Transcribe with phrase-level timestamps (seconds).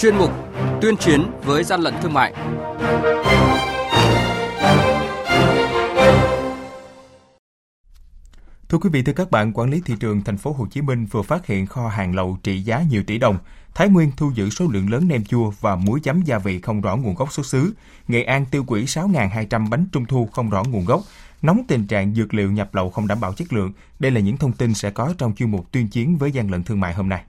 [0.00, 0.30] chuyên mục
[0.80, 2.34] Tuyên chiến với gian lận thương mại.
[8.68, 11.06] Thưa quý vị, thưa các bạn, quản lý thị trường thành phố Hồ Chí Minh
[11.06, 13.38] vừa phát hiện kho hàng lậu trị giá nhiều tỷ đồng.
[13.74, 16.80] Thái Nguyên thu giữ số lượng lớn nem chua và muối chấm gia vị không
[16.80, 17.72] rõ nguồn gốc xuất xứ.
[18.08, 21.02] Nghệ An tiêu hủy 6.200 bánh trung thu không rõ nguồn gốc.
[21.42, 23.72] Nóng tình trạng dược liệu nhập lậu không đảm bảo chất lượng.
[23.98, 26.62] Đây là những thông tin sẽ có trong chuyên mục tuyên chiến với gian lận
[26.62, 27.22] thương mại hôm nay.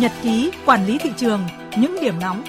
[0.00, 1.40] Nhật ký quản lý thị trường,
[1.80, 2.44] những điểm nóng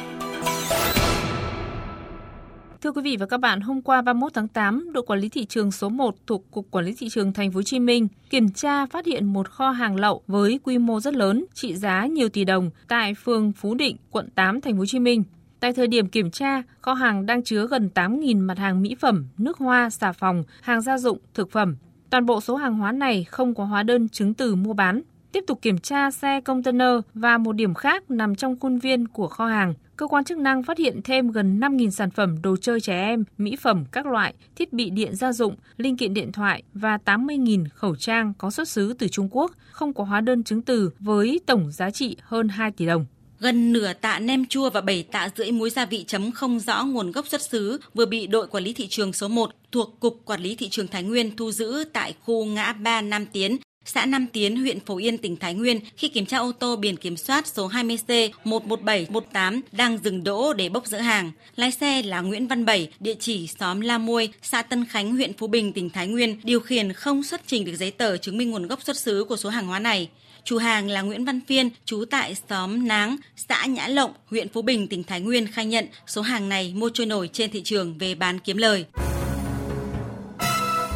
[2.81, 5.45] Thưa quý vị và các bạn, hôm qua 31 tháng 8, đội quản lý thị
[5.45, 8.49] trường số 1 thuộc Cục Quản lý thị trường Thành phố Hồ Chí Minh kiểm
[8.49, 12.30] tra phát hiện một kho hàng lậu với quy mô rất lớn, trị giá nhiều
[12.30, 15.23] tỷ đồng tại phường Phú Định, quận 8 Thành phố Hồ Chí Minh.
[15.59, 19.25] Tại thời điểm kiểm tra, kho hàng đang chứa gần 8.000 mặt hàng mỹ phẩm,
[19.38, 21.75] nước hoa, xà phòng, hàng gia dụng, thực phẩm.
[22.09, 25.02] Toàn bộ số hàng hóa này không có hóa đơn chứng từ mua bán.
[25.32, 29.28] Tiếp tục kiểm tra xe container và một điểm khác nằm trong khuôn viên của
[29.28, 32.81] kho hàng, cơ quan chức năng phát hiện thêm gần 5.000 sản phẩm đồ chơi
[32.81, 36.64] trẻ em, mỹ phẩm các loại, thiết bị điện gia dụng, linh kiện điện thoại
[36.73, 40.62] và 80.000 khẩu trang có xuất xứ từ Trung Quốc, không có hóa đơn chứng
[40.62, 43.06] từ với tổng giá trị hơn 2 tỷ đồng.
[43.40, 46.84] Gần nửa tạ nem chua và 7 tạ rưỡi muối gia vị chấm không rõ
[46.84, 50.22] nguồn gốc xuất xứ vừa bị đội quản lý thị trường số 1 thuộc Cục
[50.25, 54.05] Quản lý Thị trường Thái Nguyên thu giữ tại khu ngã ba Nam Tiến, xã
[54.05, 57.17] Nam Tiến, huyện Phổ Yên, tỉnh Thái Nguyên khi kiểm tra ô tô biển kiểm
[57.17, 61.31] soát số 20C 11718 đang dừng đỗ để bốc dỡ hàng.
[61.55, 65.33] Lái xe là Nguyễn Văn Bảy, địa chỉ xóm La Muôi, xã Tân Khánh, huyện
[65.33, 68.52] Phú Bình, tỉnh Thái Nguyên, điều khiển không xuất trình được giấy tờ chứng minh
[68.52, 70.09] nguồn gốc xuất xứ của số hàng hóa này.
[70.44, 74.61] Chủ hàng là Nguyễn Văn Phiên, trú tại xóm Náng, xã Nhã Lộng, huyện Phú
[74.61, 77.97] Bình, tỉnh Thái Nguyên khai nhận số hàng này mua trôi nổi trên thị trường
[77.97, 78.85] về bán kiếm lời.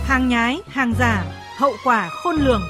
[0.06, 2.62] Hàng nhái, hàng giả, hậu quả khôn lường.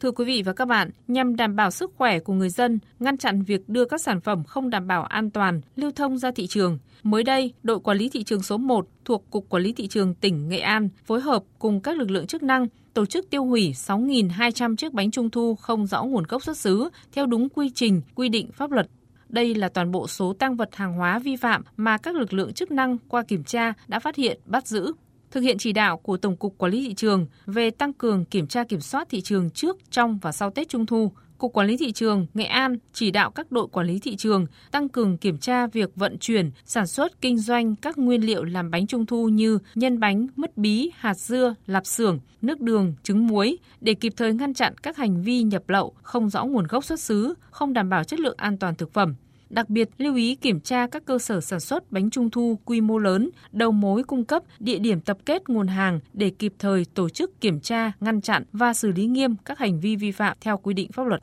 [0.00, 3.16] Thưa quý vị và các bạn, nhằm đảm bảo sức khỏe của người dân, ngăn
[3.16, 6.46] chặn việc đưa các sản phẩm không đảm bảo an toàn lưu thông ra thị
[6.46, 9.88] trường, mới đây, đội quản lý thị trường số 1 thuộc Cục Quản lý thị
[9.88, 13.44] trường tỉnh Nghệ An phối hợp cùng các lực lượng chức năng tổ chức tiêu
[13.44, 17.70] hủy 6.200 chiếc bánh trung thu không rõ nguồn gốc xuất xứ theo đúng quy
[17.74, 18.88] trình, quy định pháp luật.
[19.28, 22.52] Đây là toàn bộ số tăng vật hàng hóa vi phạm mà các lực lượng
[22.52, 24.92] chức năng qua kiểm tra đã phát hiện, bắt giữ
[25.30, 28.46] thực hiện chỉ đạo của Tổng cục Quản lý thị trường về tăng cường kiểm
[28.46, 31.12] tra kiểm soát thị trường trước, trong và sau Tết Trung thu.
[31.38, 34.46] Cục Quản lý thị trường Nghệ An chỉ đạo các đội quản lý thị trường
[34.70, 38.70] tăng cường kiểm tra việc vận chuyển, sản xuất, kinh doanh các nguyên liệu làm
[38.70, 43.26] bánh trung thu như nhân bánh, mứt bí, hạt dưa, lạp xưởng, nước đường, trứng
[43.26, 46.84] muối để kịp thời ngăn chặn các hành vi nhập lậu không rõ nguồn gốc
[46.84, 49.14] xuất xứ, không đảm bảo chất lượng an toàn thực phẩm,
[49.50, 52.80] Đặc biệt lưu ý kiểm tra các cơ sở sản xuất bánh trung thu quy
[52.80, 56.84] mô lớn, đầu mối cung cấp, địa điểm tập kết nguồn hàng để kịp thời
[56.94, 60.36] tổ chức kiểm tra, ngăn chặn và xử lý nghiêm các hành vi vi phạm
[60.40, 61.22] theo quy định pháp luật.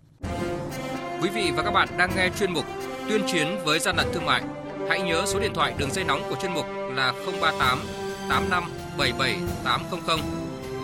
[1.21, 2.65] Quý vị và các bạn đang nghe chuyên mục
[3.09, 4.43] Tuyên chiến với gian lận thương mại.
[4.89, 6.65] Hãy nhớ số điện thoại đường dây nóng của chuyên mục
[6.95, 7.79] là 038
[8.29, 8.63] 85
[8.97, 10.19] 77 800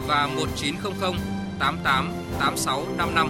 [0.07, 1.13] và 1900
[1.59, 3.29] 88 86 55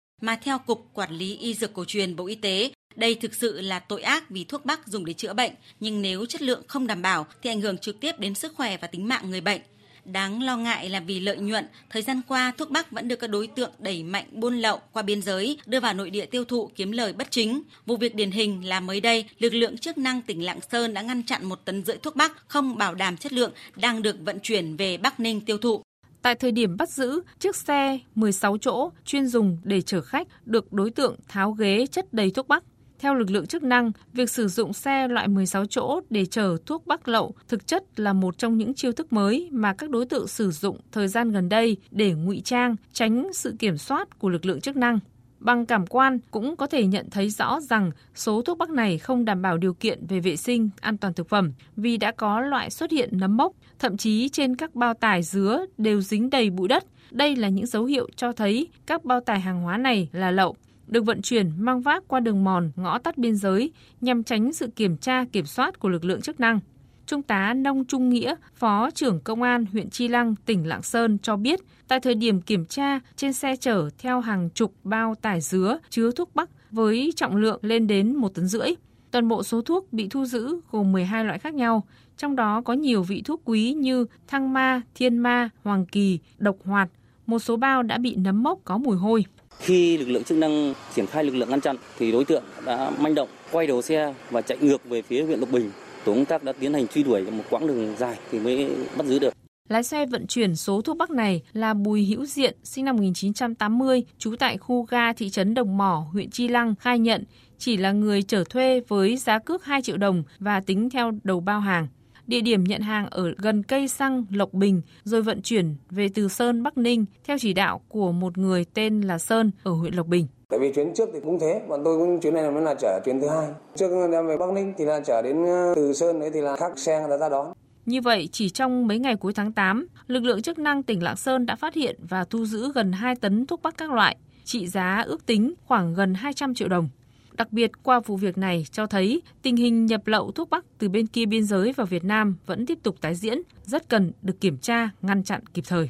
[0.21, 3.61] mà theo Cục Quản lý Y Dược Cổ truyền Bộ Y tế, đây thực sự
[3.61, 6.87] là tội ác vì thuốc bắc dùng để chữa bệnh, nhưng nếu chất lượng không
[6.87, 9.61] đảm bảo thì ảnh hưởng trực tiếp đến sức khỏe và tính mạng người bệnh.
[10.05, 13.29] Đáng lo ngại là vì lợi nhuận, thời gian qua thuốc bắc vẫn được các
[13.29, 16.71] đối tượng đẩy mạnh buôn lậu qua biên giới, đưa vào nội địa tiêu thụ
[16.75, 17.61] kiếm lời bất chính.
[17.85, 21.01] Vụ việc điển hình là mới đây, lực lượng chức năng tỉnh Lạng Sơn đã
[21.01, 24.39] ngăn chặn một tấn rưỡi thuốc bắc không bảo đảm chất lượng đang được vận
[24.39, 25.81] chuyển về Bắc Ninh tiêu thụ.
[26.21, 30.73] Tại thời điểm bắt giữ, chiếc xe 16 chỗ chuyên dùng để chở khách được
[30.73, 32.63] đối tượng tháo ghế chất đầy thuốc bắc.
[32.99, 36.87] Theo lực lượng chức năng, việc sử dụng xe loại 16 chỗ để chở thuốc
[36.87, 40.27] bắc lậu thực chất là một trong những chiêu thức mới mà các đối tượng
[40.27, 44.45] sử dụng thời gian gần đây để ngụy trang, tránh sự kiểm soát của lực
[44.45, 44.99] lượng chức năng.
[45.41, 49.25] Bằng cảm quan cũng có thể nhận thấy rõ rằng số thuốc bắc này không
[49.25, 52.69] đảm bảo điều kiện về vệ sinh, an toàn thực phẩm vì đã có loại
[52.69, 56.67] xuất hiện nấm mốc, thậm chí trên các bao tải dứa đều dính đầy bụi
[56.67, 56.83] đất.
[57.11, 60.55] Đây là những dấu hiệu cho thấy các bao tải hàng hóa này là lậu
[60.87, 63.71] được vận chuyển mang vác qua đường mòn, ngõ tắt biên giới
[64.01, 66.59] nhằm tránh sự kiểm tra, kiểm soát của lực lượng chức năng.
[67.05, 71.17] Trung tá Nông Trung Nghĩa, Phó trưởng Công an huyện Chi Lăng, tỉnh Lạng Sơn
[71.23, 75.41] cho biết, tại thời điểm kiểm tra, trên xe chở theo hàng chục bao tải
[75.41, 78.67] dứa chứa thuốc bắc với trọng lượng lên đến một tấn rưỡi.
[79.11, 81.83] Toàn bộ số thuốc bị thu giữ gồm 12 loại khác nhau,
[82.17, 86.55] trong đó có nhiều vị thuốc quý như thăng ma, thiên ma, hoàng kỳ, độc
[86.65, 86.89] hoạt.
[87.25, 89.25] Một số bao đã bị nấm mốc có mùi hôi.
[89.57, 92.91] Khi lực lượng chức năng triển khai lực lượng ngăn chặn thì đối tượng đã
[92.99, 95.71] manh động quay đầu xe và chạy ngược về phía huyện Lộc Bình.
[96.05, 99.05] Tổ công tác đã tiến hành truy đuổi một quãng đường dài thì mới bắt
[99.05, 99.33] giữ được.
[99.69, 104.03] Lái xe vận chuyển số thuốc bắc này là Bùi Hữu Diện, sinh năm 1980,
[104.17, 107.23] trú tại khu ga thị trấn Đồng Mỏ, huyện Chi Lăng, khai nhận
[107.57, 111.39] chỉ là người chở thuê với giá cước 2 triệu đồng và tính theo đầu
[111.39, 111.87] bao hàng.
[112.27, 116.27] Địa điểm nhận hàng ở gần cây xăng Lộc Bình rồi vận chuyển về từ
[116.27, 120.07] Sơn Bắc Ninh theo chỉ đạo của một người tên là Sơn ở huyện Lộc
[120.07, 120.27] Bình.
[120.51, 122.99] Tại vì chuyến trước thì cũng thế, bọn tôi cũng chuyến này mới là chở
[123.05, 123.47] chuyến thứ hai.
[123.75, 126.55] Trước đem về Bắc Ninh thì là chở đến ờ, từ Sơn đấy thì là
[126.55, 127.53] khác xe người ta ra đón.
[127.85, 131.15] Như vậy, chỉ trong mấy ngày cuối tháng 8, lực lượng chức năng tỉnh Lạng
[131.15, 134.67] Sơn đã phát hiện và thu giữ gần 2 tấn thuốc bắc các loại, trị
[134.67, 136.89] giá ước tính khoảng gần 200 triệu đồng.
[137.33, 140.89] Đặc biệt qua vụ việc này cho thấy tình hình nhập lậu thuốc bắc từ
[140.89, 144.41] bên kia biên giới vào Việt Nam vẫn tiếp tục tái diễn, rất cần được
[144.41, 145.89] kiểm tra, ngăn chặn kịp thời.